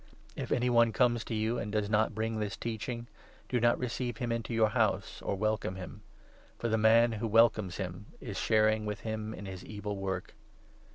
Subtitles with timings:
[0.35, 3.05] If any one comes to you and does not 10 bring this Teaching,
[3.49, 6.01] do not receive him into your house or welcome him;
[6.57, 10.33] for the man who welcomes him is sharing with n him in his wicked work.